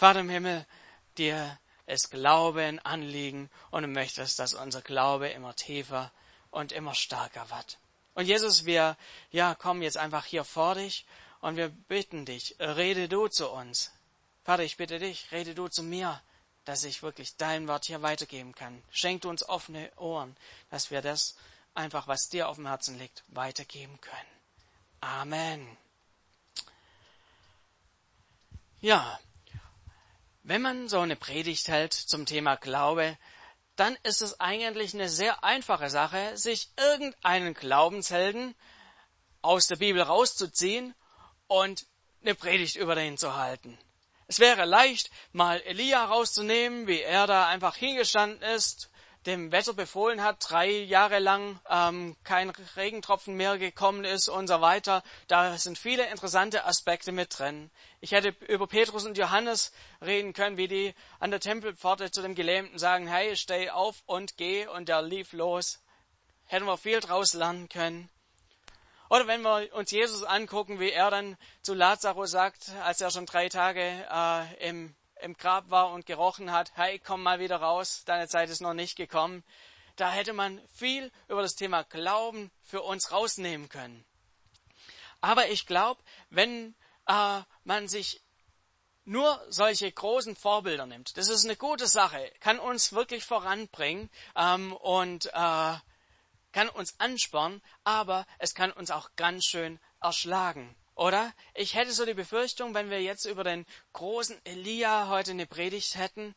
[0.00, 0.64] Vater im Himmel,
[1.18, 6.10] dir ist Glaube ein Anliegen und du möchtest, dass unser Glaube immer tiefer
[6.50, 7.78] und immer stärker wird.
[8.14, 8.96] Und Jesus, wir
[9.30, 11.04] ja, kommen jetzt einfach hier vor dich
[11.42, 13.92] und wir bitten dich, rede du zu uns.
[14.42, 16.22] Vater, ich bitte dich, rede du zu mir,
[16.64, 18.82] dass ich wirklich dein Wort hier weitergeben kann.
[18.90, 20.34] Schenk du uns offene Ohren,
[20.70, 21.36] dass wir das
[21.74, 24.30] einfach, was dir auf dem Herzen liegt, weitergeben können.
[25.02, 25.76] Amen.
[28.80, 29.20] Ja,
[30.42, 33.16] wenn man so eine Predigt hält zum Thema Glaube,
[33.76, 38.54] dann ist es eigentlich eine sehr einfache Sache, sich irgendeinen Glaubenshelden
[39.42, 40.94] aus der Bibel rauszuziehen
[41.46, 41.86] und
[42.22, 43.78] eine Predigt über den zu halten.
[44.26, 48.89] Es wäre leicht, mal Elia rauszunehmen, wie er da einfach hingestanden ist
[49.26, 54.60] dem Wetter befohlen hat, drei Jahre lang ähm, kein Regentropfen mehr gekommen ist und so
[54.60, 55.02] weiter.
[55.28, 57.70] Da sind viele interessante Aspekte mit drin.
[58.00, 62.34] Ich hätte über Petrus und Johannes reden können, wie die an der Tempelpforte zu dem
[62.34, 65.80] Gelähmten sagen, hey, steh auf und geh, und der lief los.
[66.46, 68.08] Hätten wir viel draus lernen können.
[69.10, 73.26] Oder wenn wir uns Jesus angucken, wie er dann zu Lazarus sagt, als er schon
[73.26, 78.02] drei Tage äh, im im Grab war und gerochen hat, hey, komm mal wieder raus,
[78.04, 79.44] deine Zeit ist noch nicht gekommen.
[79.96, 84.04] Da hätte man viel über das Thema Glauben für uns rausnehmen können.
[85.20, 86.74] Aber ich glaube, wenn
[87.06, 88.22] äh, man sich
[89.04, 94.72] nur solche großen Vorbilder nimmt, das ist eine gute Sache, kann uns wirklich voranbringen ähm,
[94.72, 95.74] und äh,
[96.52, 100.76] kann uns anspornen, aber es kann uns auch ganz schön erschlagen.
[101.00, 101.32] Oder?
[101.54, 105.94] Ich hätte so die Befürchtung, wenn wir jetzt über den großen Elia heute eine Predigt
[105.94, 106.34] hätten,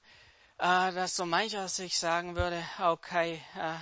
[0.58, 3.76] äh, dass so mancher sich sagen würde, okay, äh,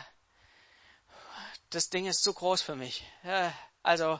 [1.69, 3.05] das Ding ist zu groß für mich.
[3.23, 3.51] Äh,
[3.83, 4.19] also,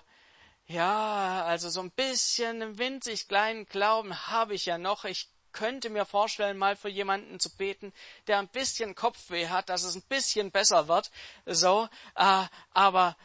[0.68, 5.04] ja, also so ein bisschen winzig kleinen Glauben habe ich ja noch.
[5.04, 7.92] Ich könnte mir vorstellen, mal für jemanden zu beten,
[8.28, 11.10] der ein bisschen Kopfweh hat, dass es ein bisschen besser wird.
[11.48, 13.18] So, aber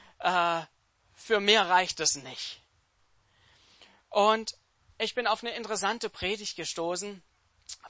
[1.12, 2.62] für mehr reicht es nicht.
[4.16, 4.56] Und
[4.96, 7.22] ich bin auf eine interessante Predigt gestoßen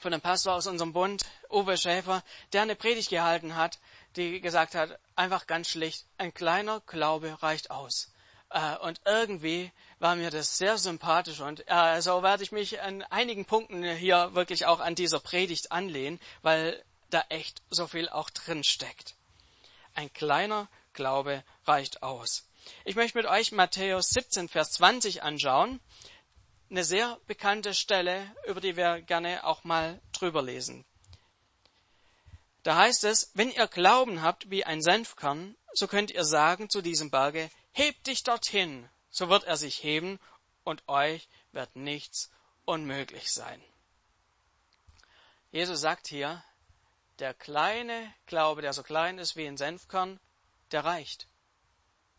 [0.01, 2.21] von einem Pastor aus unserem Bund, Uwe Schäfer,
[2.51, 3.79] der eine Predigt gehalten hat,
[4.17, 8.11] die gesagt hat, einfach ganz schlicht, ein kleiner Glaube reicht aus.
[8.49, 13.03] Äh, und irgendwie war mir das sehr sympathisch und äh, so werde ich mich an
[13.03, 18.29] einigen Punkten hier wirklich auch an dieser Predigt anlehnen, weil da echt so viel auch
[18.31, 19.15] drin steckt.
[19.93, 22.43] Ein kleiner Glaube reicht aus.
[22.83, 25.79] Ich möchte mit euch Matthäus 17, Vers 20 anschauen
[26.69, 30.85] eine sehr bekannte Stelle, über die wir gerne auch mal drüber lesen.
[32.63, 36.81] Da heißt es, wenn ihr Glauben habt wie ein Senfkern, so könnt ihr sagen zu
[36.81, 40.19] diesem Berge, heb dich dorthin, so wird er sich heben
[40.63, 42.29] und euch wird nichts
[42.65, 43.63] unmöglich sein.
[45.51, 46.43] Jesus sagt hier,
[47.19, 50.19] der kleine Glaube, der so klein ist wie ein Senfkern,
[50.71, 51.27] der reicht.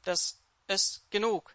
[0.04, 1.54] Das ist genug.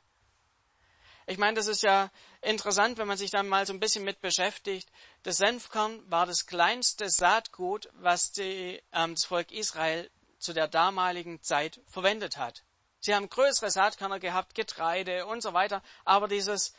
[1.26, 2.12] Ich meine, das ist ja
[2.44, 4.90] interessant, wenn man sich da mal so ein bisschen mit beschäftigt.
[5.24, 10.10] Das Senfkorn war das kleinste Saatgut, was die, ähm, das Volk Israel
[10.40, 12.64] zu der damaligen Zeit verwendet hat.
[13.00, 16.74] Sie haben größere Saatkörner gehabt, Getreide und so weiter, aber dieses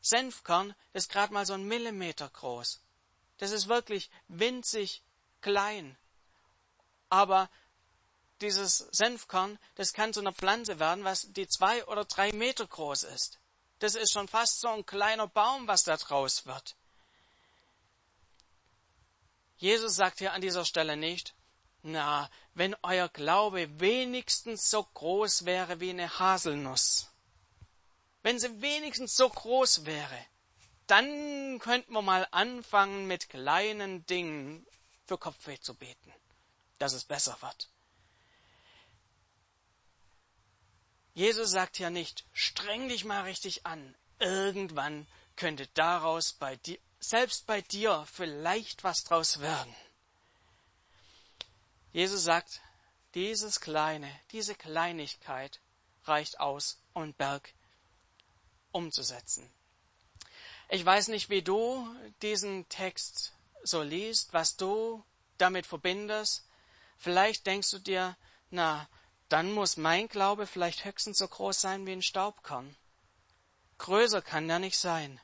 [0.00, 2.80] Senfkorn ist gerade mal so ein Millimeter groß.
[3.38, 5.02] Das ist wirklich winzig
[5.40, 5.96] klein.
[7.08, 7.48] Aber
[8.40, 13.04] dieses Senfkorn, das kann zu einer Pflanze werden, was die zwei oder drei Meter groß
[13.04, 13.38] ist.
[13.80, 16.76] Das ist schon fast so ein kleiner Baum, was da draus wird.
[19.56, 21.34] Jesus sagt hier an dieser Stelle nicht,
[21.82, 27.08] na, wenn euer Glaube wenigstens so groß wäre wie eine Haselnuss,
[28.22, 30.26] wenn sie wenigstens so groß wäre,
[30.86, 34.66] dann könnten wir mal anfangen mit kleinen Dingen
[35.06, 36.12] für Kopfweh zu beten,
[36.78, 37.70] dass es besser wird.
[41.14, 43.94] Jesus sagt ja nicht, streng dich mal richtig an.
[44.18, 45.06] Irgendwann
[45.36, 49.74] könnte daraus bei dir, selbst bei dir vielleicht was draus werden.
[51.92, 52.60] Jesus sagt,
[53.14, 55.60] dieses kleine, diese Kleinigkeit
[56.04, 57.52] reicht aus, um Berg
[58.70, 59.50] umzusetzen.
[60.68, 61.88] Ich weiß nicht, wie du
[62.22, 63.32] diesen Text
[63.64, 65.04] so liest, was du
[65.38, 66.44] damit verbindest.
[66.96, 68.16] Vielleicht denkst du dir,
[68.50, 68.88] na,
[69.30, 72.76] dann muss mein Glaube vielleicht höchstens so groß sein wie ein Staubkorn.
[73.78, 75.20] Größer kann der nicht sein.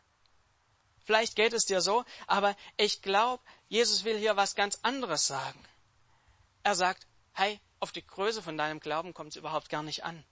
[1.05, 5.62] Vielleicht geht es dir so, aber ich glaube, Jesus will hier was ganz anderes sagen.
[6.62, 10.25] Er sagt, hey, auf die Größe von deinem Glauben kommt es überhaupt gar nicht an.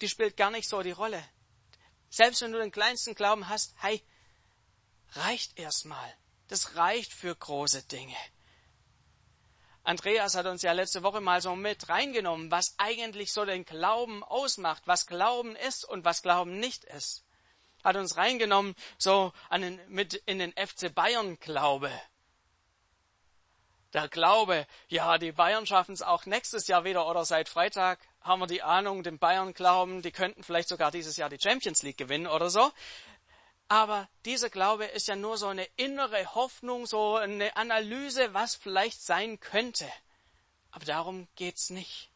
[0.00, 1.22] Die spielt gar nicht so die Rolle.
[2.08, 4.02] Selbst wenn du den kleinsten Glauben hast, hey,
[5.12, 6.14] reicht erstmal.
[6.50, 8.16] das reicht für große Dinge.
[9.82, 14.22] Andreas hat uns ja letzte Woche mal so mit reingenommen, was eigentlich so den Glauben
[14.22, 17.24] ausmacht, was Glauben ist und was Glauben nicht ist.
[17.82, 21.90] Hat uns reingenommen so an den, mit in den FC Bayern Glaube.
[23.92, 28.40] Der Glaube, ja, die Bayern schaffen es auch nächstes Jahr wieder oder seit Freitag haben
[28.40, 31.96] wir die Ahnung, den Bayern glauben, die könnten vielleicht sogar dieses Jahr die Champions League
[31.96, 32.70] gewinnen oder so.
[33.70, 39.00] Aber dieser Glaube ist ja nur so eine innere Hoffnung, so eine Analyse, was vielleicht
[39.00, 39.88] sein könnte.
[40.72, 42.10] Aber darum geht's nicht.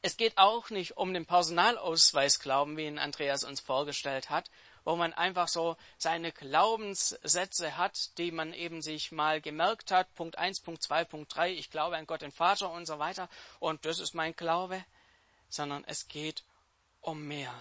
[0.00, 4.50] Es geht auch nicht um den Personalausweis Glauben, wie ihn Andreas uns vorgestellt hat,
[4.84, 10.14] wo man einfach so seine Glaubenssätze hat, die man eben sich mal gemerkt hat.
[10.14, 11.52] Punkt eins, Punkt zwei, Punkt drei.
[11.52, 13.28] ich glaube an Gott den Vater und so weiter.
[13.60, 14.82] Und das ist mein Glaube.
[15.50, 16.42] Sondern es geht
[17.02, 17.52] um mehr.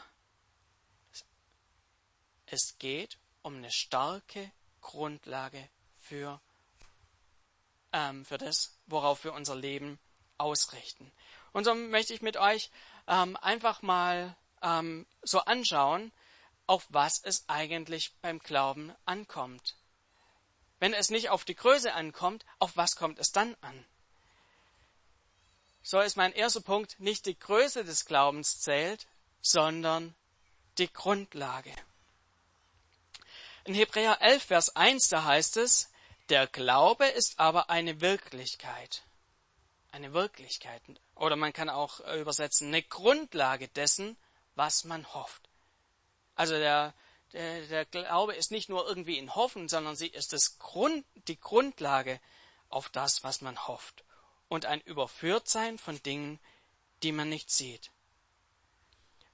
[2.53, 4.51] Es geht um eine starke
[4.81, 6.41] Grundlage für,
[7.93, 9.99] ähm, für das, worauf wir unser Leben
[10.37, 11.13] ausrichten.
[11.53, 12.69] Und so möchte ich mit euch
[13.07, 16.11] ähm, einfach mal ähm, so anschauen,
[16.67, 19.77] auf was es eigentlich beim Glauben ankommt.
[20.79, 23.85] Wenn es nicht auf die Größe ankommt, auf was kommt es dann an?
[25.83, 29.07] So ist mein erster Punkt, nicht die Größe des Glaubens zählt,
[29.41, 30.15] sondern
[30.77, 31.73] die Grundlage.
[33.63, 35.91] In Hebräer 11, Vers 1, da heißt es,
[36.29, 39.03] der Glaube ist aber eine Wirklichkeit.
[39.91, 40.81] Eine Wirklichkeit.
[41.15, 44.17] Oder man kann auch übersetzen, eine Grundlage dessen,
[44.55, 45.47] was man hofft.
[46.33, 46.95] Also der,
[47.33, 51.39] der, der Glaube ist nicht nur irgendwie in Hoffen, sondern sie ist das Grund, die
[51.39, 52.19] Grundlage
[52.69, 54.03] auf das, was man hofft.
[54.47, 56.39] Und ein Überführtsein von Dingen,
[57.03, 57.91] die man nicht sieht.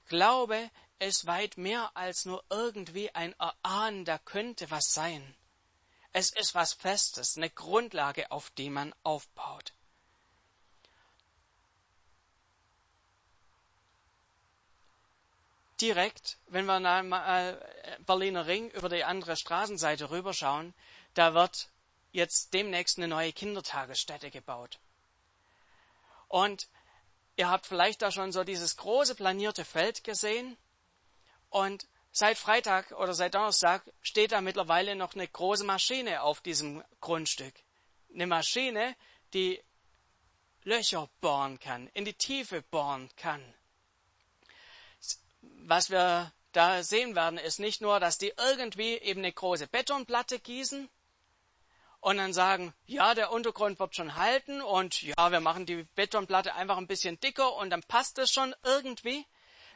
[0.06, 5.34] Glaube ist weit mehr als nur irgendwie ein Erahnen, da könnte was sein.
[6.12, 9.72] Es ist was Festes, eine Grundlage, auf die man aufbaut.
[15.80, 20.74] Direkt, wenn wir mal äh, Berliner Ring über die andere Straßenseite rüberschauen,
[21.14, 21.68] da wird
[22.10, 24.80] jetzt demnächst eine neue Kindertagesstätte gebaut.
[26.26, 26.68] Und
[27.36, 30.56] ihr habt vielleicht da schon so dieses große planierte Feld gesehen.
[31.50, 36.82] Und seit Freitag oder seit Donnerstag steht da mittlerweile noch eine große Maschine auf diesem
[37.00, 37.54] Grundstück.
[38.12, 38.96] Eine Maschine,
[39.34, 39.62] die
[40.64, 43.42] Löcher bohren kann, in die Tiefe bohren kann.
[45.40, 50.38] Was wir da sehen werden, ist nicht nur, dass die irgendwie eben eine große Betonplatte
[50.40, 50.88] gießen
[52.00, 56.54] und dann sagen, ja, der Untergrund wird schon halten und ja, wir machen die Betonplatte
[56.54, 59.24] einfach ein bisschen dicker und dann passt es schon irgendwie,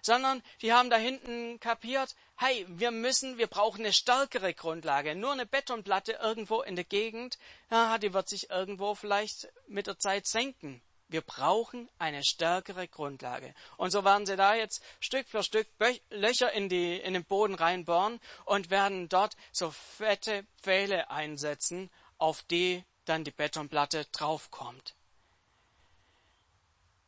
[0.02, 5.14] sondern die haben da hinten kapiert, hey, wir müssen, wir brauchen eine stärkere Grundlage.
[5.14, 7.38] Nur eine Betonplatte irgendwo in der Gegend,
[7.70, 10.82] ja, die wird sich irgendwo vielleicht mit der Zeit senken.
[11.08, 13.54] Wir brauchen eine stärkere Grundlage.
[13.76, 15.68] Und so werden sie da jetzt Stück für Stück
[16.08, 22.42] Löcher in, die, in den Boden reinbohren und werden dort so fette Pfähle einsetzen, auf
[22.44, 24.94] die dann die Betonplatte draufkommt.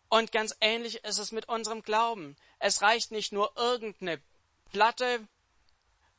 [0.08, 2.36] Und ganz ähnlich ist es mit unserem Glauben.
[2.58, 4.20] Es reicht nicht nur irgendeine
[4.70, 5.26] Platte,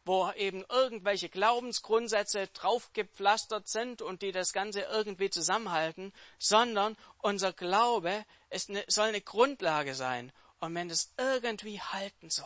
[0.05, 8.25] wo eben irgendwelche Glaubensgrundsätze draufgepflastert sind und die das Ganze irgendwie zusammenhalten, sondern unser Glaube
[8.51, 10.31] eine, soll eine Grundlage sein.
[10.59, 12.45] Und wenn es irgendwie halten soll,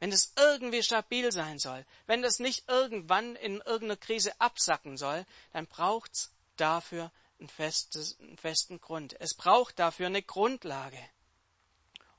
[0.00, 5.24] wenn es irgendwie stabil sein soll, wenn das nicht irgendwann in irgendeiner Krise absacken soll,
[5.52, 9.18] dann braucht's dafür einen, festes, einen festen Grund.
[9.20, 11.02] Es braucht dafür eine Grundlage.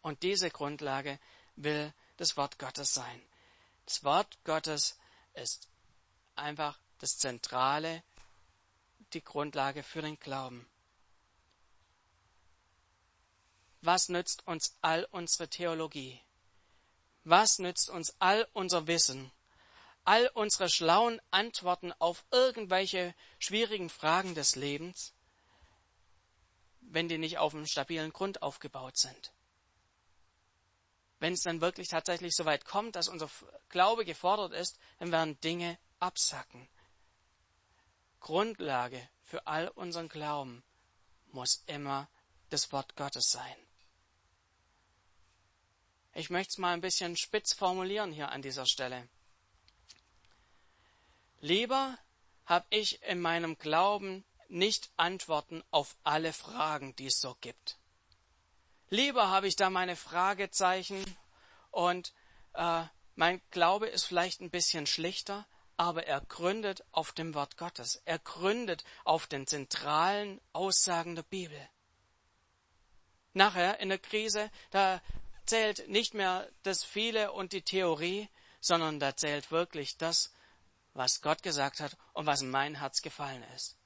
[0.02, 1.20] Und diese Grundlage
[1.56, 3.22] will das Wort Gottes sein.
[3.86, 4.98] Das Wort Gottes
[5.34, 5.70] ist
[6.36, 8.04] einfach das Zentrale,
[9.14, 10.68] die Grundlage für den Glauben.
[13.82, 16.20] Was nützt uns all unsere Theologie?
[17.24, 19.32] Was nützt uns all unser Wissen?
[20.08, 25.14] All unsere schlauen Antworten auf irgendwelche schwierigen Fragen des Lebens,
[26.80, 29.34] wenn die nicht auf einem stabilen Grund aufgebaut sind.
[31.20, 33.30] Wenn es dann wirklich tatsächlich so weit kommt, dass unser
[33.68, 36.70] Glaube gefordert ist, dann werden Dinge absacken.
[38.22, 40.64] Grundlage für all unseren Glauben
[41.34, 42.08] muss immer
[42.50, 43.58] das Wort Gottes sein.
[46.14, 49.10] Ich möchte es mal ein bisschen spitz formulieren hier an dieser Stelle.
[51.40, 51.98] Lieber
[52.46, 57.78] habe ich in meinem Glauben nicht Antworten auf alle Fragen, die es so gibt.
[58.90, 61.04] Lieber habe ich da meine Fragezeichen
[61.72, 62.14] und
[62.54, 62.84] äh,
[63.16, 68.02] mein Glaube ist vielleicht ein bisschen schlichter, aber er gründet auf dem Wort Gottes.
[68.06, 71.70] Er gründet auf den zentralen Aussagen der Bibel.
[73.34, 75.02] Nachher in der Krise, da
[75.46, 78.30] zählt nicht mehr das Viele und die Theorie,
[78.60, 80.34] sondern da zählt wirklich das,
[80.98, 83.78] was Gott gesagt hat und was in mein Herz gefallen ist.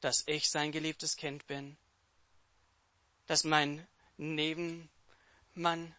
[0.00, 1.78] Dass ich sein geliebtes Kind bin,
[3.26, 3.86] dass mein
[4.18, 5.94] Nebenmann,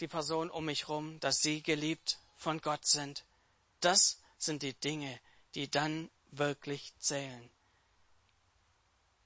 [0.00, 3.24] die Person um mich rum, dass sie geliebt von Gott sind.
[3.80, 5.20] Das sind die Dinge,
[5.54, 7.50] die dann wirklich zählen.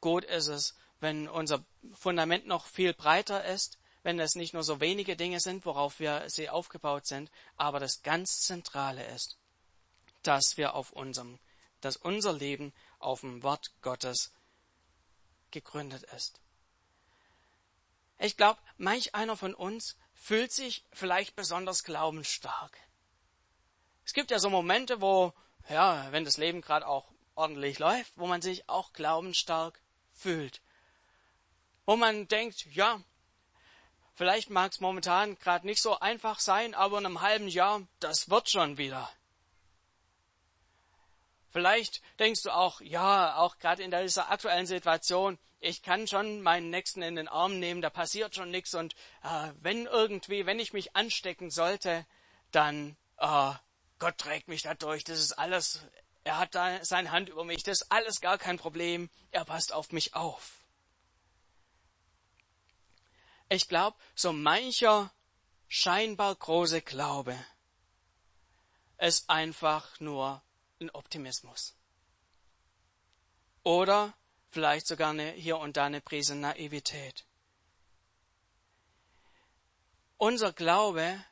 [0.01, 1.65] Gut ist es, wenn unser
[1.95, 6.29] Fundament noch viel breiter ist, wenn es nicht nur so wenige Dinge sind, worauf wir
[6.29, 9.40] sie aufgebaut sind, aber das ganz Zentrale ist,
[10.23, 11.39] dass wir auf unserem,
[11.81, 14.33] dass unser Leben auf dem Wort Gottes
[15.51, 16.41] gegründet ist.
[18.19, 22.77] Ich glaube, manch einer von uns fühlt sich vielleicht besonders glaubensstark.
[24.05, 25.33] Es gibt ja so Momente, wo,
[25.69, 29.81] ja, wenn das Leben gerade auch ordentlich läuft, wo man sich auch glaubensstark
[30.13, 30.61] fühlt.
[31.87, 33.01] Wo man denkt, ja,
[34.15, 38.29] vielleicht mag es momentan gerade nicht so einfach sein, aber in einem halben Jahr, das
[38.29, 39.11] wird schon wieder.
[41.51, 46.71] Vielleicht denkst du auch, ja, auch gerade in dieser aktuellen Situation, ich kann schon meinen
[46.71, 50.73] Nächsten in den Arm nehmen, da passiert schon nichts und äh, wenn irgendwie, wenn ich
[50.73, 52.07] mich anstecken sollte,
[52.51, 53.53] dann äh,
[53.99, 55.81] Gott trägt mich da durch, das ist alles,
[56.25, 59.73] er hat da seine Hand über mich, das ist alles gar kein Problem, er passt
[59.73, 60.65] auf mich auf.
[63.49, 65.13] Ich glaube, so mancher
[65.69, 67.37] scheinbar große Glaube
[68.99, 70.43] ist einfach nur
[70.81, 71.75] ein Optimismus.
[73.63, 74.15] Oder
[74.51, 77.25] vielleicht sogar eine, hier und da eine Prise Naivität.
[80.17, 81.23] Unser Glaube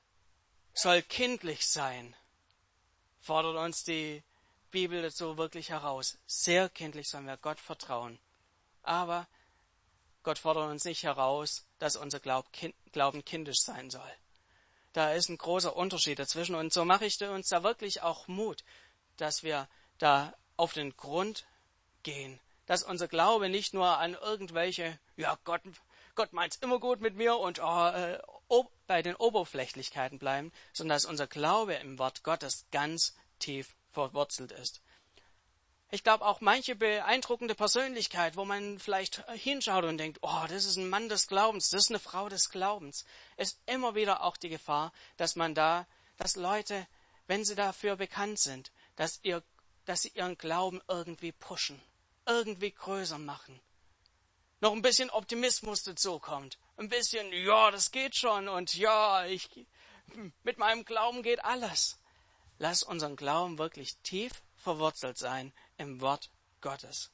[0.75, 2.15] soll kindlich sein,
[3.21, 4.23] fordert uns die
[4.71, 6.19] Bibel dazu wirklich heraus.
[6.27, 8.19] Sehr kindlich sollen wir Gott vertrauen.
[8.83, 9.27] Aber
[10.23, 14.15] Gott fordert uns nicht heraus, dass unser Glauben kindisch sein soll.
[14.93, 18.65] Da ist ein großer Unterschied dazwischen und so mache ich uns da wirklich auch Mut,
[19.21, 21.47] dass wir da auf den Grund
[22.03, 25.63] gehen, dass unser Glaube nicht nur an irgendwelche, ja, Gott,
[26.15, 28.19] Gott meint's immer gut mit mir und oh, äh,
[28.89, 34.81] bei den Oberflächlichkeiten bleiben, sondern dass unser Glaube im Wort Gottes ganz tief verwurzelt ist.
[35.91, 40.77] Ich glaube auch manche beeindruckende Persönlichkeit, wo man vielleicht hinschaut und denkt, oh, das ist
[40.77, 43.07] ein Mann des Glaubens, das ist eine Frau des Glaubens,
[43.37, 45.87] ist immer wieder auch die Gefahr, dass man da,
[46.19, 46.87] dass Leute,
[47.27, 49.45] wenn sie dafür bekannt sind, dass, ihr,
[49.85, 51.81] dass sie ihren Glauben irgendwie pushen,
[52.27, 53.61] irgendwie größer machen.
[54.61, 56.59] Noch ein bisschen Optimismus dazu kommt.
[56.77, 59.49] Ein bisschen, ja, das geht schon und ja, ich,
[60.43, 62.01] mit meinem Glauben geht alles.
[62.59, 66.29] Lass unseren Glauben wirklich tief verwurzelt sein im Wort
[66.61, 67.13] Gottes.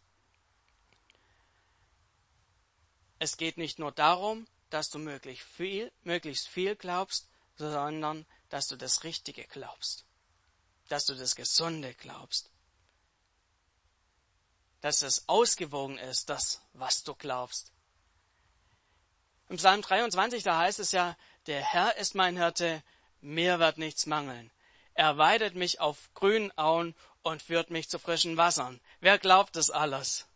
[3.19, 8.77] Es geht nicht nur darum, dass du möglichst viel, möglichst viel glaubst, sondern dass du
[8.77, 10.07] das Richtige glaubst
[10.89, 12.51] dass du das Gesunde glaubst.
[14.81, 17.73] Dass es ausgewogen ist, das, was du glaubst.
[19.49, 22.83] Im Psalm 23, da heißt es ja, der Herr ist mein Hirte,
[23.21, 24.51] mir wird nichts mangeln.
[24.95, 28.81] Er weidet mich auf grünen Auen und führt mich zu frischen Wassern.
[29.01, 30.27] Wer glaubt das alles?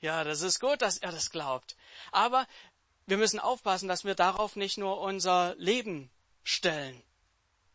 [0.00, 1.76] Ja, das ist gut, dass er das glaubt.
[2.12, 2.46] Aber
[3.06, 6.10] wir müssen aufpassen, dass wir darauf nicht nur unser Leben
[6.44, 7.02] stellen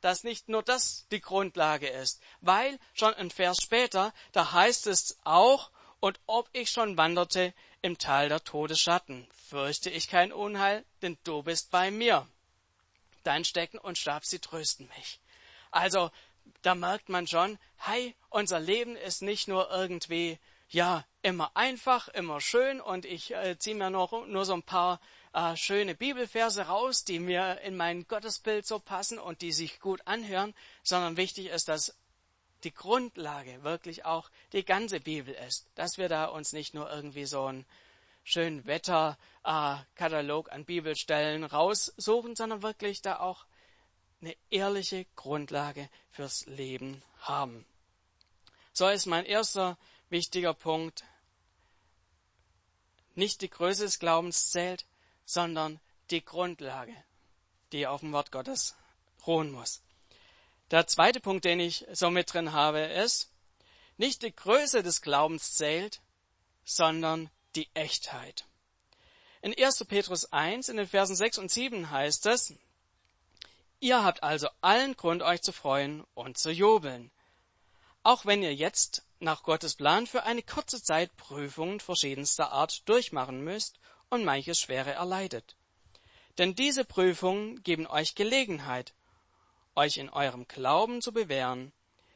[0.02, 5.18] dass nicht nur das die Grundlage ist, weil schon ein Vers später, da heißt es
[5.24, 11.18] auch, und ob ich schon wanderte im Tal der Todesschatten, fürchte ich kein Unheil, denn
[11.24, 12.28] du bist bei mir.
[13.24, 15.20] Dein Stecken und Stab, sie trösten mich.
[15.70, 16.12] Also,
[16.64, 20.40] da merkt man schon, hey, unser Leben ist nicht nur irgendwie,
[20.72, 25.00] ja, immer einfach, immer schön und ich äh, ziehe mir noch, nur so ein paar
[25.34, 30.02] äh, schöne Bibelverse raus, die mir in mein Gottesbild so passen und die sich gut
[30.08, 31.96] anhören, sondern wichtig ist, dass
[32.64, 37.26] die Grundlage wirklich auch die ganze Bibel ist, dass wir da uns nicht nur irgendwie
[37.26, 37.66] so einen
[38.24, 43.46] schönen Wetterkatalog äh, an Bibelstellen raussuchen, sondern wirklich da auch
[44.22, 47.66] eine ehrliche Grundlage fürs Leben haben.
[48.74, 49.78] So ist mein erster
[50.12, 51.04] wichtiger Punkt.
[53.16, 54.86] Nicht die Größe des Glaubens zählt,
[55.26, 55.80] sondern
[56.12, 56.96] die Grundlage,
[57.72, 58.76] die auf dem Wort Gottes
[59.26, 59.82] ruhen muss.
[60.72, 63.30] Der zweite Punkt, den ich so mit drin habe, ist,
[63.98, 66.02] nicht die Größe des Glaubens zählt,
[66.64, 68.46] sondern die Echtheit.
[69.42, 69.86] In 1.
[69.86, 72.54] Petrus 1, in den Versen 6 und 7 heißt es,
[73.80, 77.10] Ihr habt also allen Grund, euch zu freuen und zu jubeln.
[78.04, 83.44] Auch wenn ihr jetzt nach Gottes Plan für eine kurze Zeit Prüfungen verschiedenster Art durchmachen
[83.44, 85.56] müsst und manches Schwere erleidet.
[86.38, 88.94] Denn diese Prüfungen geben euch Gelegenheit,
[89.76, 91.72] euch in eurem Glauben zu bewähren,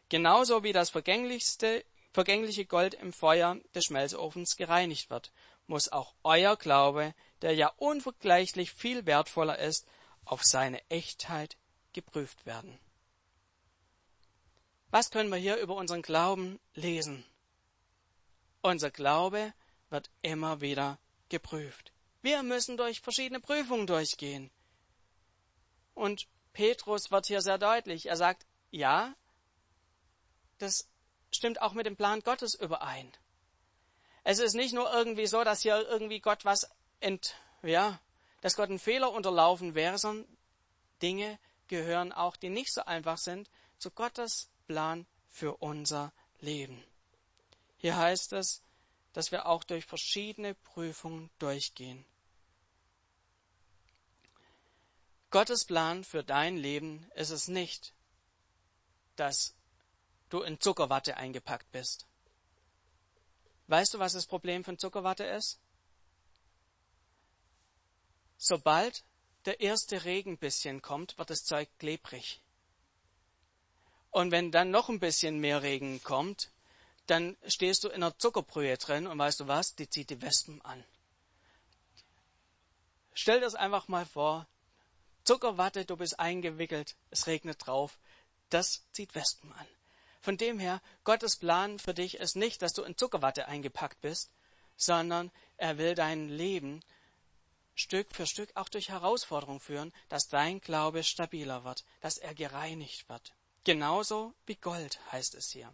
[0.10, 5.32] genauso wie das vergänglichste, vergängliche Gold im Feuer des Schmelzofens gereinigt wird,
[5.68, 9.86] muss auch euer Glaube, der ja unvergleichlich viel wertvoller ist,
[10.24, 11.58] auf seine Echtheit
[11.94, 12.80] geprüft werden.
[14.96, 17.26] Was können wir hier über unseren Glauben lesen?
[18.62, 19.54] Unser Glaube
[19.90, 21.92] wird immer wieder geprüft.
[22.22, 24.50] Wir müssen durch verschiedene Prüfungen durchgehen.
[25.96, 28.06] Und Petrus wird hier sehr deutlich.
[28.06, 29.14] Er sagt, ja,
[30.60, 30.88] das
[31.30, 33.12] stimmt auch mit dem Plan Gottes überein.
[34.24, 36.70] Es ist nicht nur irgendwie so, dass hier irgendwie Gott was
[37.02, 38.00] ent, ja,
[38.40, 40.26] dass Gott einen Fehler unterlaufen wäre, sondern
[41.02, 41.38] Dinge
[41.68, 46.84] gehören auch, die nicht so einfach sind, zu Gottes Plan für unser Leben.
[47.78, 48.62] Hier heißt es,
[49.14, 52.06] dass wir auch durch verschiedene Prüfungen durchgehen.
[55.30, 57.94] Gottes Plan für dein Leben ist es nicht,
[59.16, 59.56] dass
[60.30, 62.06] du in Zuckerwatte eingepackt bist.
[63.68, 65.60] Weißt du, was das Problem von Zuckerwatte ist?
[68.38, 69.04] Sobald
[69.46, 72.42] der erste Regen bisschen kommt, wird das Zeug klebrig.
[74.16, 76.50] Und wenn dann noch ein bisschen mehr Regen kommt,
[77.06, 80.62] dann stehst du in einer Zuckerbrühe drin und weißt du was, die zieht die Wespen
[80.62, 80.82] an.
[83.14, 84.48] Stell dir das einfach mal vor,
[85.26, 88.00] Zuckerwatte, du bist eingewickelt, es regnet drauf.
[88.50, 89.68] Das zieht Wespen an.
[90.22, 94.32] Von dem her, Gottes Plan für dich ist nicht, dass du in Zuckerwatte eingepackt bist,
[94.78, 96.86] sondern er will dein Leben
[97.74, 103.10] Stück für Stück auch durch Herausforderungen führen, dass dein Glaube stabiler wird, dass er gereinigt
[103.10, 103.34] wird.
[103.66, 105.74] Genauso wie Gold heißt es hier.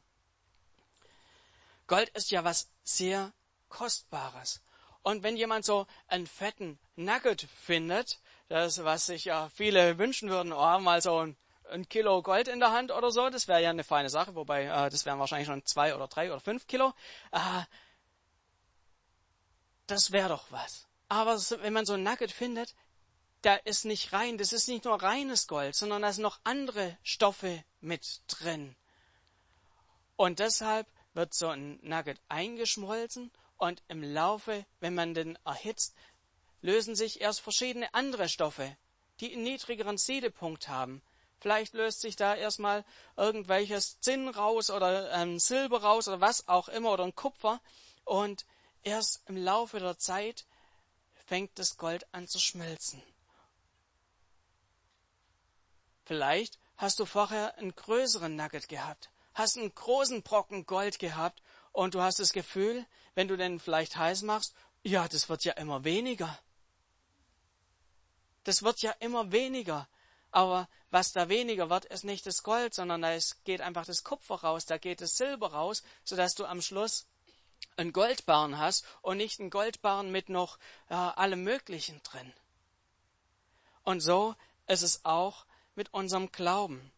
[1.88, 3.33] Gold ist ja was sehr
[3.67, 4.62] Kostbares.
[5.04, 10.54] Und wenn jemand so einen fetten Nugget findet, das, was sich ja viele wünschen würden,
[10.54, 11.38] oh, mal so ein,
[11.69, 14.65] ein Kilo Gold in der Hand oder so, das wäre ja eine feine Sache, wobei
[14.65, 16.93] äh, das wären wahrscheinlich schon zwei oder drei oder fünf Kilo.
[17.32, 17.63] Äh,
[19.88, 20.88] das wäre doch was.
[21.10, 22.73] Aber wenn man so ein Nugget findet,
[23.41, 26.97] da ist nicht rein, das ist nicht nur reines Gold, sondern da sind noch andere
[27.04, 28.75] Stoffe mit drin.
[30.15, 35.95] Und deshalb wird so ein Nugget eingeschmolzen und im Laufe, wenn man den erhitzt,
[36.62, 38.77] lösen sich erst verschiedene andere Stoffe,
[39.19, 41.01] die einen niedrigeren Siedepunkt haben.
[41.39, 42.86] Vielleicht löst sich da erstmal
[43.17, 47.60] irgendwelches Zinn raus oder ähm, Silber raus oder was auch immer oder ein Kupfer
[48.06, 48.45] und
[48.84, 50.45] erst im Laufe der Zeit
[51.25, 53.01] fängt das Gold an zu schmelzen.
[56.12, 61.93] Vielleicht hast du vorher einen größeren Nugget gehabt, hast einen großen Brocken Gold gehabt und
[61.93, 65.86] du hast das Gefühl, wenn du den vielleicht heiß machst, ja, das wird ja immer
[65.86, 66.38] weniger.
[68.43, 69.88] Das wird ja immer weniger.
[70.32, 74.36] Aber was da weniger wird, ist nicht das Gold, sondern da geht einfach das Kupfer
[74.36, 77.08] raus, da geht das Silber raus, sodass du am Schluss
[77.78, 82.34] einen Goldbarren hast und nicht einen Goldbarren mit noch äh, allem Möglichen drin.
[83.84, 84.36] Und so
[84.67, 86.91] ist es auch mit unserem Glauben.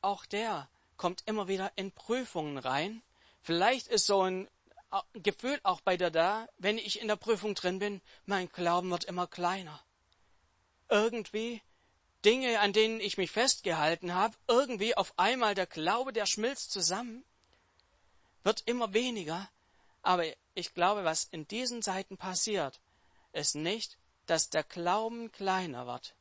[0.00, 3.02] Auch der kommt immer wieder in Prüfungen rein.
[3.42, 4.48] Vielleicht ist so ein
[4.90, 8.90] äh, Gefühl auch bei dir da, wenn ich in der Prüfung drin bin, mein Glauben
[8.90, 9.82] wird immer kleiner
[10.88, 11.62] irgendwie
[12.24, 17.24] Dinge, an denen ich mich festgehalten habe, irgendwie auf einmal der Glaube, der schmilzt zusammen,
[18.42, 19.48] wird immer weniger.
[20.02, 22.80] Aber ich glaube, was in diesen Zeiten passiert,
[23.32, 26.14] ist nicht, dass der Glauben kleiner wird,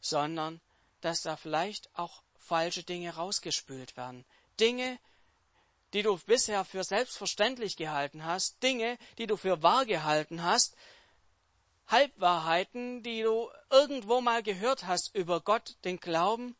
[0.00, 0.60] sondern
[1.00, 4.24] dass da vielleicht auch falsche Dinge rausgespült werden.
[4.58, 4.98] Dinge,
[5.92, 10.76] die du bisher für selbstverständlich gehalten hast, Dinge, die du für wahr gehalten hast,
[11.88, 16.56] Halbwahrheiten, die du irgendwo mal gehört hast über Gott, den Glauben,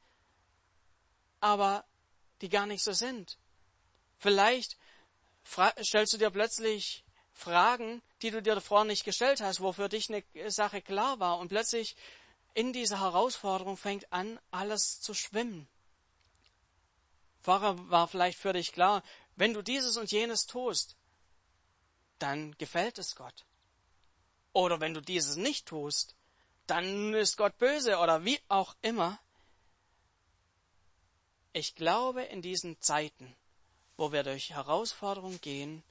[1.41, 1.85] aber
[2.41, 3.39] die gar nicht so sind.
[4.19, 4.77] Vielleicht
[5.83, 10.09] stellst du dir plötzlich Fragen, die du dir davor nicht gestellt hast, wo für dich
[10.09, 11.97] eine Sache klar war und plötzlich
[12.57, 15.69] in dieser Herausforderung fängt an, alles zu schwimmen.
[17.43, 19.03] Vorher war vielleicht für dich klar,
[19.37, 20.97] wenn du dieses und jenes tust,
[22.19, 23.45] dann gefällt es Gott.
[24.55, 26.17] Oder wenn du dieses nicht tust,
[26.67, 29.21] dann ist Gott böse oder wie auch immer.
[31.53, 33.37] Ich glaube, in diesen Zeiten,
[33.99, 35.85] wo wir durch Herausforderungen gehen,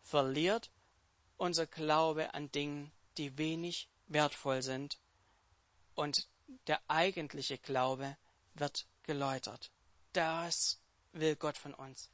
[0.00, 0.70] verliert
[1.38, 4.96] unser Glaube an Dingen, die wenig wertvoll sind
[5.94, 6.28] und
[6.66, 8.16] der eigentliche Glaube
[8.54, 9.70] wird geläutert.
[10.12, 10.80] Das
[11.12, 12.10] will Gott von uns.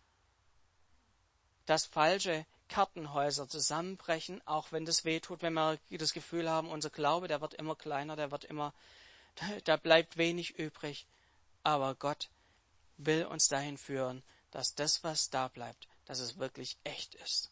[1.67, 7.29] Dass falsche Kartenhäuser zusammenbrechen, auch wenn das wehtut, wenn wir das Gefühl haben, unser Glaube,
[7.29, 8.73] der wird immer kleiner, der wird immer,
[9.65, 11.07] da bleibt wenig übrig.
[11.63, 12.31] Aber Gott
[12.97, 17.51] will uns dahin führen, dass das, was da bleibt, dass es wirklich echt ist.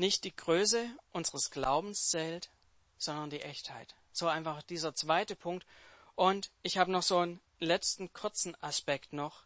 [0.00, 2.48] Nicht die Größe unseres Glaubens zählt,
[2.96, 3.94] sondern die Echtheit.
[4.12, 5.66] So einfach dieser zweite Punkt.
[6.14, 9.42] Und ich habe noch so einen letzten kurzen Aspekt noch.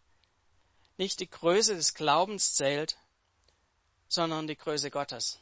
[0.97, 2.97] Nicht die Größe des Glaubens zählt,
[4.07, 5.41] sondern die Größe Gottes.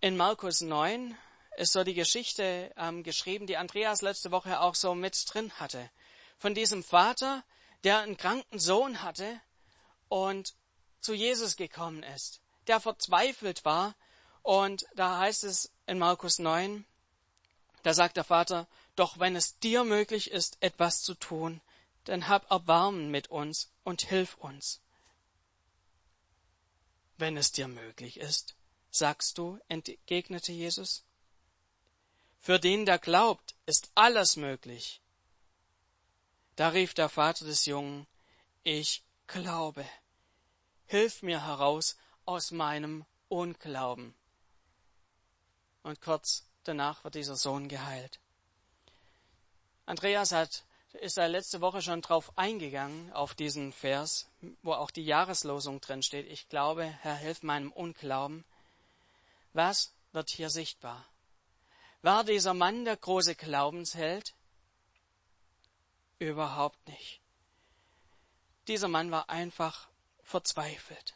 [0.00, 1.14] In Markus 9
[1.58, 5.90] ist so die Geschichte ähm, geschrieben, die Andreas letzte Woche auch so mit drin hatte.
[6.38, 7.44] Von diesem Vater,
[7.84, 9.38] der einen kranken Sohn hatte
[10.08, 10.54] und
[11.02, 13.94] zu Jesus gekommen ist der verzweifelt war.
[14.42, 16.84] Und da heißt es in Markus 9,
[17.82, 21.60] da sagt der Vater, doch wenn es dir möglich ist, etwas zu tun,
[22.04, 24.80] dann hab Erbarmen mit uns und hilf uns.
[27.16, 28.56] Wenn es dir möglich ist,
[28.90, 31.04] sagst du, entgegnete Jesus.
[32.38, 35.00] Für den, der glaubt, ist alles möglich.
[36.56, 38.06] Da rief der Vater des Jungen,
[38.62, 39.86] ich glaube.
[40.86, 44.14] Hilf mir heraus aus meinem Unglauben.
[45.82, 48.20] Und kurz danach wird dieser Sohn geheilt.
[49.86, 54.28] Andreas hat, ist da letzte Woche schon drauf eingegangen, auf diesen Vers,
[54.62, 56.26] wo auch die Jahreslosung drin steht.
[56.30, 58.44] Ich glaube, Herr, hilf meinem Unglauben.
[59.52, 61.06] Was wird hier sichtbar?
[62.02, 64.34] War dieser Mann der große Glaubensheld?
[66.18, 67.20] Überhaupt nicht.
[68.68, 69.88] Dieser Mann war einfach
[70.22, 71.14] verzweifelt.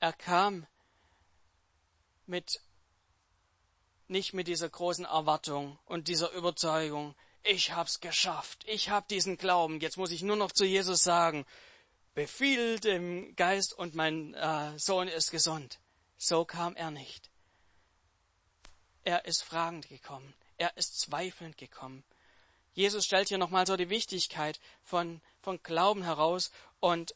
[0.00, 0.66] Er kam
[2.26, 2.60] mit
[4.08, 9.78] nicht mit dieser großen Erwartung und dieser Überzeugung, ich hab's geschafft, ich hab diesen Glauben,
[9.80, 11.46] jetzt muss ich nur noch zu Jesus sagen,
[12.14, 15.78] befiehl dem Geist und mein äh, Sohn ist gesund.
[16.16, 17.30] So kam er nicht.
[19.04, 22.04] Er ist fragend gekommen, er ist zweifelnd gekommen.
[22.72, 27.14] Jesus stellt hier nochmal so die Wichtigkeit von, von Glauben heraus und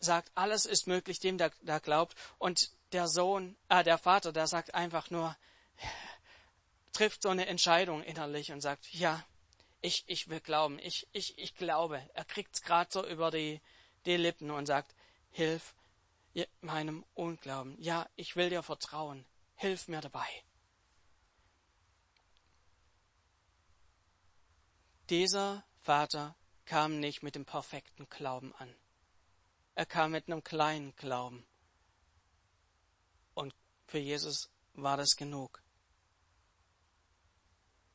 [0.00, 2.14] sagt, alles ist möglich dem, der, der glaubt.
[2.38, 5.36] Und der Sohn, äh, der Vater, der sagt einfach nur,
[6.92, 9.24] trifft so eine Entscheidung innerlich und sagt, ja,
[9.80, 12.02] ich, ich will glauben, ich, ich, ich glaube.
[12.14, 13.60] Er kriegt es gerade so über die,
[14.06, 14.94] die Lippen und sagt,
[15.30, 15.74] hilf
[16.60, 17.76] meinem Unglauben.
[17.80, 19.24] Ja, ich will dir vertrauen.
[19.56, 20.26] Hilf mir dabei.
[25.10, 28.74] Dieser Vater kam nicht mit dem perfekten Glauben an.
[29.78, 31.46] Er kam mit einem kleinen Glauben.
[33.34, 33.54] Und
[33.86, 35.62] für Jesus war das genug.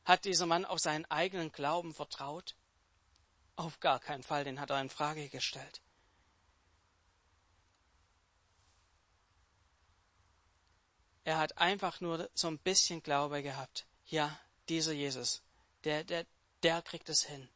[0.06, 2.56] Hat dieser Mann auf seinen eigenen Glauben vertraut?
[3.56, 5.82] Auf gar keinen Fall, den hat er in Frage gestellt.
[11.24, 13.86] Er hat einfach nur so ein bisschen Glaube gehabt.
[14.06, 15.42] Ja, dieser Jesus,
[15.84, 16.24] der, der,
[16.62, 17.46] der kriegt es hin.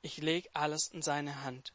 [0.00, 1.74] Ich lege alles in seine Hand.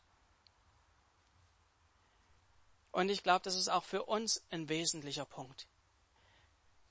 [2.92, 5.68] Und ich glaube, das ist auch für uns ein wesentlicher Punkt.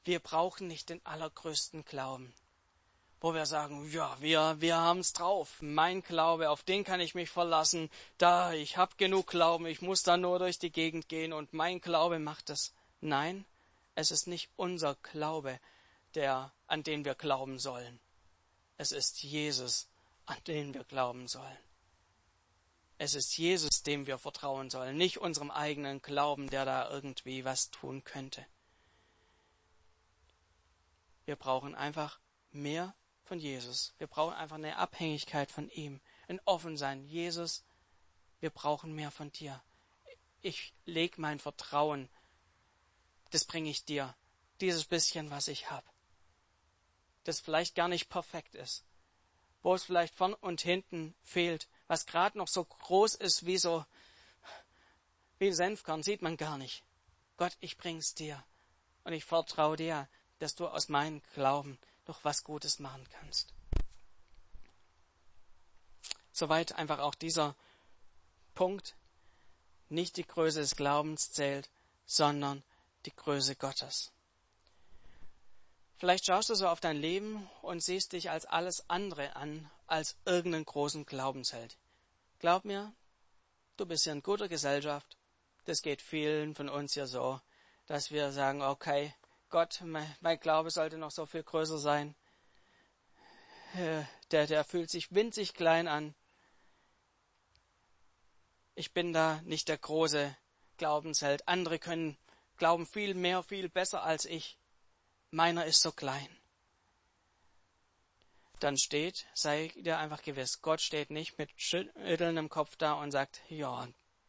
[0.05, 2.33] Wir brauchen nicht den allergrößten Glauben,
[3.21, 5.57] wo wir sagen, ja, wir, wir haben es drauf.
[5.61, 7.91] Mein Glaube, auf den kann ich mich verlassen.
[8.17, 11.81] Da, ich habe genug Glauben, ich muss da nur durch die Gegend gehen und mein
[11.81, 12.73] Glaube macht es.
[13.01, 13.45] Nein,
[13.95, 15.61] es ist nicht unser Glaube,
[16.15, 18.01] der, an den wir glauben sollen.
[18.77, 19.89] Es ist Jesus,
[20.27, 21.68] an den wir glauben sollen.
[23.01, 27.71] Es ist Jesus, dem wir vertrauen sollen, nicht unserem eigenen Glauben, der da irgendwie was
[27.71, 28.45] tun könnte.
[31.25, 32.19] Wir brauchen einfach
[32.51, 33.95] mehr von Jesus.
[33.99, 37.05] Wir brauchen einfach eine Abhängigkeit von ihm, ein Offensein.
[37.05, 37.65] Jesus,
[38.41, 39.63] wir brauchen mehr von dir.
[40.41, 42.09] Ich leg mein Vertrauen,
[43.31, 44.17] das bringe ich dir,
[44.61, 45.87] dieses bisschen, was ich habe,
[47.25, 48.85] das vielleicht gar nicht perfekt ist,
[49.63, 53.85] wo es vielleicht vorn und hinten fehlt, was gerade noch so groß ist wie so
[55.39, 56.83] wie ein Senfkorn, sieht man gar nicht.
[57.37, 58.43] Gott, ich bring's dir
[59.05, 63.53] und ich vertraue dir, dass du aus meinem Glauben noch was Gutes machen kannst.
[66.33, 67.57] Soweit einfach auch dieser
[68.55, 68.97] Punkt.
[69.89, 71.71] Nicht die Größe des Glaubens zählt,
[72.07, 72.63] sondern
[73.07, 74.13] die Größe Gottes.
[75.97, 80.17] Vielleicht schaust du so auf dein Leben und siehst dich als alles andere an, als
[80.25, 81.77] irgendeinen großen Glaubensheld.
[82.39, 82.93] Glaub mir,
[83.77, 85.17] du bist hier in guter Gesellschaft.
[85.65, 87.41] das geht vielen von uns ja so,
[87.87, 89.15] dass wir sagen, okay,
[89.51, 92.15] Gott, mein, mein Glaube sollte noch so viel größer sein.
[93.75, 96.15] Äh, der, der fühlt sich winzig klein an.
[98.75, 100.37] Ich bin da nicht der große
[100.77, 101.49] Glaubensheld.
[101.49, 102.17] Andere können
[102.57, 104.59] glauben viel mehr, viel besser als ich.
[105.31, 106.38] Meiner ist so klein.
[108.61, 113.41] Dann steht, sei dir einfach gewiss, Gott steht nicht mit schüttelndem Kopf da und sagt,
[113.49, 113.87] ja,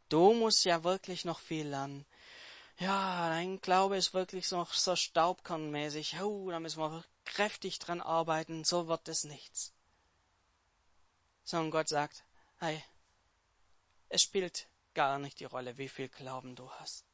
[0.09, 2.05] du musst ja wirklich noch viel lernen
[2.79, 8.63] ja, dein Glaube ist wirklich noch so staubkernmäßig, oh, da müssen wir kräftig dran arbeiten,
[8.63, 9.73] so wird es nichts.
[11.43, 12.23] Sondern Gott sagt,
[12.59, 12.81] hey,
[14.07, 17.05] es spielt gar nicht die Rolle, wie viel Glauben du hast.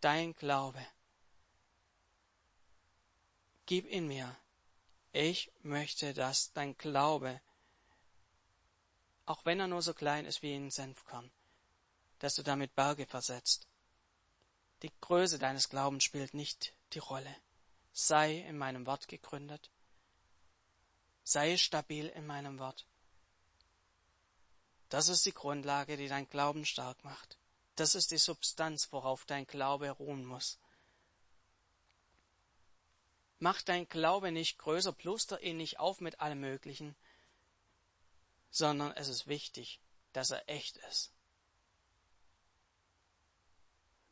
[0.00, 0.84] Dein Glaube,
[3.66, 4.34] gib ihn mir.
[5.12, 7.40] Ich möchte, dass dein Glaube,
[9.26, 11.30] auch wenn er nur so klein ist wie ein Senfkorn,
[12.20, 13.66] dass du damit Berge versetzt.
[14.82, 17.34] Die Größe deines Glaubens spielt nicht die Rolle.
[17.92, 19.70] Sei in meinem Wort gegründet.
[21.24, 22.86] Sei stabil in meinem Wort.
[24.88, 27.36] Das ist die Grundlage, die dein Glauben stark macht.
[27.74, 30.58] Das ist die Substanz, worauf dein Glaube ruhen muss.
[33.40, 36.94] Mach dein Glaube nicht größer, pluster ihn nicht auf mit allem Möglichen,
[38.50, 39.80] sondern es ist wichtig,
[40.12, 41.12] dass er echt ist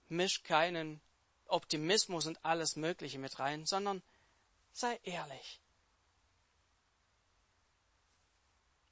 [0.09, 1.01] misch keinen
[1.47, 4.03] Optimismus und alles Mögliche mit rein, sondern
[4.73, 5.61] sei ehrlich.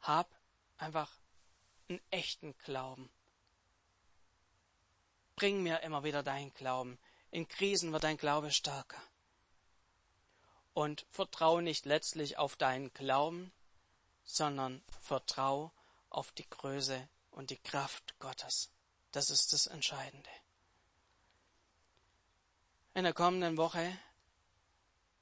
[0.00, 0.30] Hab
[0.78, 1.10] einfach
[1.88, 3.10] einen echten Glauben.
[5.34, 6.98] Bring mir immer wieder deinen Glauben.
[7.30, 9.02] In Krisen wird dein Glaube stärker.
[10.76, 13.50] Und vertrau nicht letztlich auf deinen Glauben,
[14.24, 15.72] sondern vertrau
[16.10, 18.70] auf die Größe und die Kraft Gottes.
[19.10, 20.28] Das ist das Entscheidende.
[22.92, 23.98] In der kommenden Woche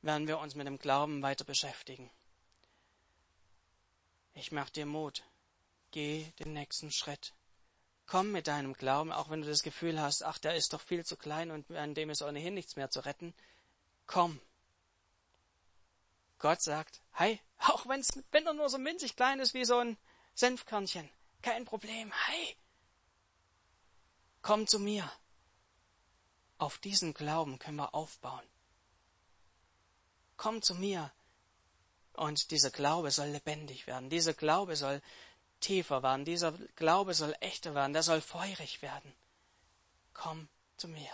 [0.02, 2.10] werden wir uns mit dem Glauben weiter beschäftigen.
[4.32, 5.22] Ich mach dir Mut.
[5.92, 7.32] Geh den nächsten Schritt.
[8.06, 11.04] Komm mit deinem Glauben, auch wenn du das Gefühl hast, ach, der ist doch viel
[11.04, 13.32] zu klein und an dem ist ohnehin nichts mehr zu retten.
[14.08, 14.40] Komm.
[16.44, 19.96] Gott sagt, hey, auch wenn's, wenn er nur so winzig klein ist wie so ein
[20.34, 21.08] Senfkörnchen,
[21.40, 22.56] kein Problem, hey,
[24.42, 25.10] komm zu mir.
[26.58, 28.46] Auf diesen Glauben können wir aufbauen.
[30.36, 31.10] Komm zu mir.
[32.12, 34.10] Und dieser Glaube soll lebendig werden.
[34.10, 35.00] Dieser Glaube soll
[35.60, 36.26] tiefer werden.
[36.26, 37.94] Dieser Glaube soll echter werden.
[37.94, 39.14] Der soll feurig werden.
[40.12, 41.10] Komm zu mir.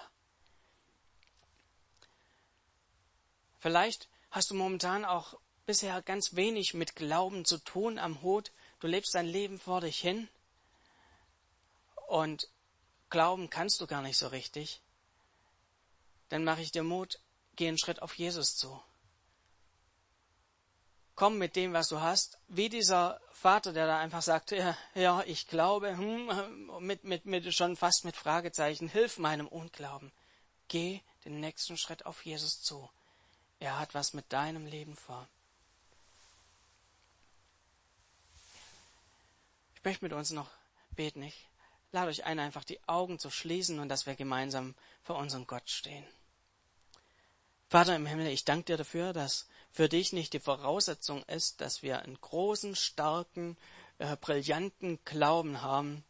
[3.60, 8.52] Vielleicht hast du momentan auch bisher ganz wenig mit Glauben zu tun am Hut.
[8.80, 10.28] Du lebst dein Leben vor dich hin.
[12.08, 12.48] Und
[13.08, 14.82] glauben kannst du gar nicht so richtig
[16.30, 17.20] dann mache ich dir Mut,
[17.56, 18.80] geh einen Schritt auf Jesus zu.
[21.16, 25.22] Komm mit dem, was du hast, wie dieser Vater, der da einfach sagt, ja, ja
[25.26, 30.12] ich glaube, hm, mit, mit, mit, schon fast mit Fragezeichen, hilf meinem Unglauben.
[30.68, 32.88] Geh den nächsten Schritt auf Jesus zu.
[33.60, 35.28] Er hat was mit deinem Leben vor.
[39.74, 40.50] Ich möchte mit uns noch
[40.90, 41.22] beten.
[41.22, 41.48] Ich
[41.92, 45.68] lade euch ein, einfach die Augen zu schließen und dass wir gemeinsam vor unserem Gott
[45.68, 46.06] stehen.
[47.68, 51.82] Vater im Himmel, ich danke dir dafür, dass für dich nicht die Voraussetzung ist, dass
[51.82, 53.56] wir einen großen, starken,
[53.98, 56.04] äh, brillanten Glauben haben,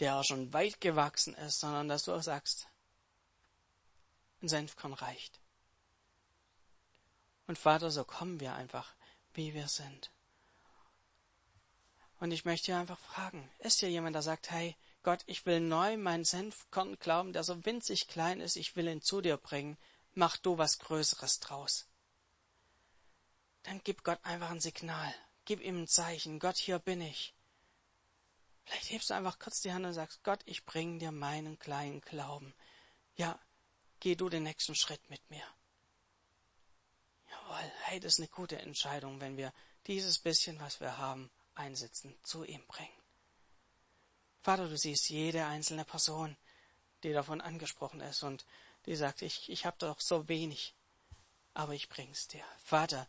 [0.00, 2.68] der schon weit gewachsen ist, sondern dass du auch sagst,
[4.42, 5.40] ein Senfkorn reicht.
[7.46, 8.94] Und Vater, so kommen wir einfach,
[9.34, 10.10] wie wir sind.
[12.18, 15.60] Und ich möchte dir einfach fragen, ist hier jemand, der sagt, hey, Gott, ich will
[15.60, 19.76] neu meinen Senfkorn glauben, der so winzig klein ist, ich will ihn zu dir bringen,
[20.14, 21.86] mach du was Größeres draus.
[23.62, 25.14] Dann gib Gott einfach ein Signal.
[25.44, 26.40] Gib ihm ein Zeichen.
[26.40, 27.34] Gott, hier bin ich.
[28.64, 32.00] Vielleicht hebst du einfach kurz die Hand und sagst, Gott, ich bring dir meinen kleinen
[32.00, 32.54] Glauben.
[33.14, 33.38] Ja,
[34.00, 35.44] geh du den nächsten Schritt mit mir.
[37.42, 39.52] Jawohl, hey, das ist eine gute Entscheidung, wenn wir
[39.86, 42.90] dieses bisschen, was wir haben, einsetzen, zu ihm bringen.
[44.42, 46.36] Vater, du siehst jede einzelne Person,
[47.02, 48.44] die davon angesprochen ist und
[48.86, 50.74] die sagt, ich, ich habe doch so wenig,
[51.54, 52.44] aber ich bring's dir.
[52.64, 53.08] Vater,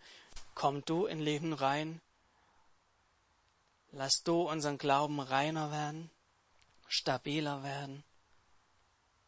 [0.56, 2.02] komm du in Leben rein,
[3.92, 6.10] lass du unseren Glauben reiner werden,
[6.88, 8.04] stabiler werden,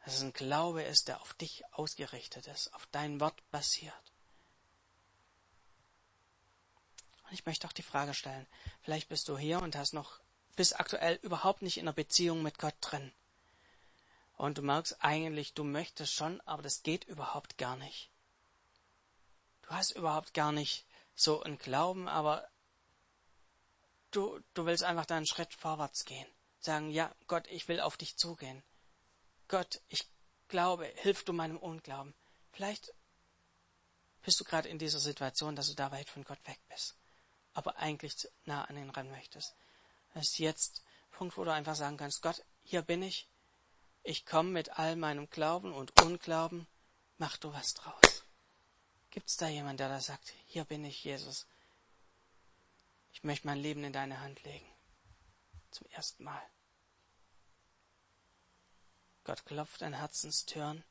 [0.03, 3.93] dass es ein Glaube ist, der auf dich ausgerichtet ist, auf dein Wort basiert.
[7.17, 8.47] Und ich möchte auch die Frage stellen,
[8.81, 10.19] vielleicht bist du hier und hast noch
[10.55, 13.11] bis aktuell überhaupt nicht in einer Beziehung mit Gott drin.
[14.37, 18.09] und du merkst eigentlich, du möchtest schon, aber das geht überhaupt gar nicht.
[19.63, 22.47] Du hast überhaupt gar nicht so einen Glauben, aber
[24.11, 26.27] du, du willst einfach da einen Schritt vorwärts gehen.
[26.59, 28.63] Sagen, ja, Gott, ich will auf dich zugehen.
[29.47, 30.07] Gott, ich
[30.47, 32.13] glaube, hilf du meinem Unglauben.
[32.51, 32.93] Vielleicht
[34.21, 36.95] bist du gerade in dieser Situation, dass du da weit von Gott weg bist,
[37.53, 39.55] aber eigentlich nah an ihn ran möchtest.
[40.13, 43.27] Das ist jetzt Punkt, wo du einfach sagen kannst, Gott, hier bin ich,
[44.03, 46.67] ich komme mit all meinem Glauben und Unglauben,
[47.17, 48.23] mach du was draus.
[49.11, 51.47] Gibt es da jemand, der da sagt, hier bin ich, Jesus,
[53.11, 54.65] ich möchte mein Leben in deine Hand legen.
[55.71, 56.41] Zum ersten Mal.
[59.23, 60.83] Gott klopft an Herzenstüren.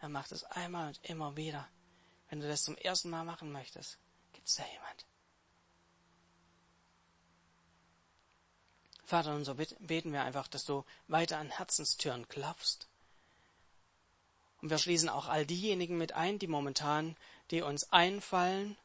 [0.00, 1.68] Er macht es einmal und immer wieder.
[2.28, 3.98] Wenn du das zum ersten Mal machen möchtest,
[4.32, 5.06] gibt es da jemand?
[9.04, 12.88] Vater, und so beten wir einfach, dass du weiter an Herzenstüren klopfst.
[14.62, 17.16] Und wir schließen auch all diejenigen mit ein, die momentan,
[17.50, 18.78] die uns einfallen,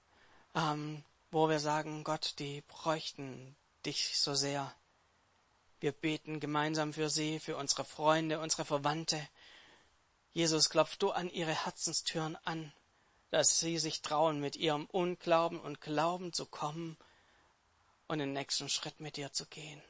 [0.53, 3.55] ähm, wo wir sagen, Gott, die bräuchten
[3.86, 4.73] dich so sehr.
[5.79, 9.25] Wir beten gemeinsam für sie, für unsere Freunde, unsere Verwandte.
[10.34, 12.73] Jesus, klopf du an ihre Herzenstüren an,
[13.29, 16.97] dass sie sich trauen, mit ihrem Unglauben und Glauben zu kommen
[18.08, 19.82] und den nächsten Schritt mit dir zu gehen.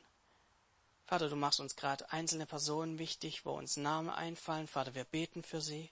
[1.10, 4.68] Vater, du machst uns gerade einzelne Personen wichtig, wo uns Namen einfallen.
[4.68, 5.90] Vater, wir beten für sie.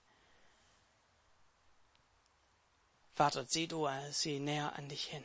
[3.15, 5.23] Vater, zieh du sie näher an dich hin.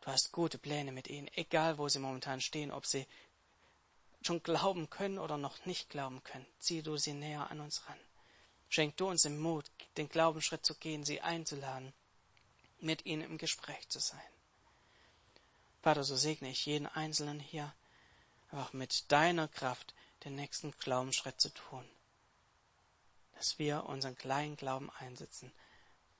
[0.00, 3.06] Du hast gute Pläne mit ihnen, egal wo sie momentan stehen, ob sie
[4.22, 6.46] schon glauben können oder noch nicht glauben können.
[6.58, 8.00] Zieh du sie näher an uns ran.
[8.70, 11.92] Schenk du uns den Mut, den Glaubensschritt zu gehen, sie einzuladen,
[12.80, 14.32] mit ihnen im Gespräch zu sein.
[15.82, 17.74] Vater, so segne ich jeden Einzelnen hier,
[18.50, 21.84] einfach mit deiner Kraft den nächsten Glaubensschritt zu tun.
[23.32, 25.52] Dass wir unseren kleinen Glauben einsetzen,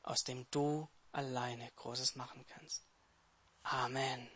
[0.02, 2.84] aus dem du alleine Großes machen kannst.
[3.62, 4.28] Amen.